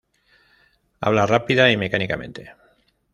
Habla 0.99 1.27
rápido 1.27 1.69
y 1.69 1.77
mecánicamente. 1.77 2.53